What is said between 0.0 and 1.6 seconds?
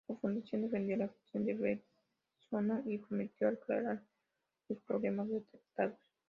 La Fundación defendió la gestión de